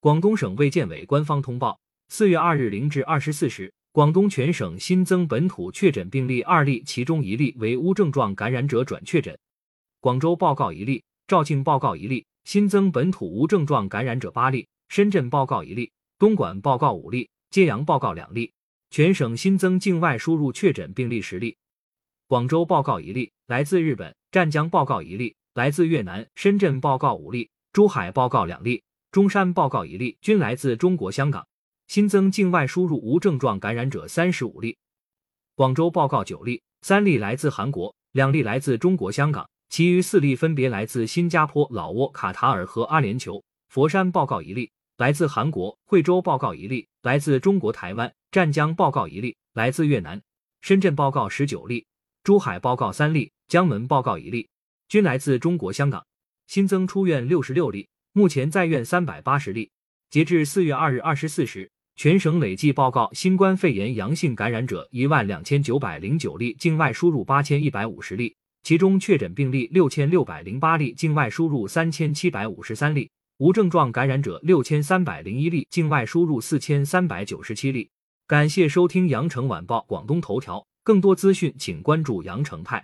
[0.00, 9.36] 广东省卫健委官方通报：四月二日零至二十四时，广东全省新增本土确诊病例二例，其中一例为无症状感染者转确诊。
[10.00, 14.68] 广州报告一例，肇庆报告一例，新增本土无症状感染者八例。
[14.88, 18.52] 深圳报告一例，东莞报告五例，揭阳报告两例。
[18.90, 21.56] 全省新增境外输入确诊病例十例。
[22.28, 28.82] 广州报告一例，来自日本；湛江报告一例，来自越南；深圳报告五例，珠海报告两例，
[29.16, 31.48] 中山报告一例，均来自中国香港。
[31.86, 34.76] 新增境外输入无症状感染者三十五例。
[35.54, 43.42] 广州报告九例，三例来自韩国，两例来自中国香港，其余四例分别来自新加坡、老挝、卡塔尔和阿联酋。
[43.70, 44.70] 佛山报告一例。
[44.98, 50.20] 来自韩国惠州报告一例，来自中国台湾湛江报告一例，来自越南
[50.60, 51.86] 深圳报告十九例，
[52.22, 54.50] 珠海报告三例，江门报告一例，
[54.90, 56.04] 均来自中国香港。
[56.46, 59.70] 新增出院六十六例，目前在院三百八十例。
[60.08, 73.10] 截至四月二日二十四时，全省累计报告新冠肺炎阳性感染者一万两千九百零九例，境外输入八千一百五十例，其中确诊病例六千六百零八例，境外输入三千七百五十三例。
[73.36, 77.90] 无症状感染者六千三百零一例，境外输入四千三百九十七例。
[78.26, 82.82] 感谢收听羊城晚报广东头条，更多资讯请关注羊城派。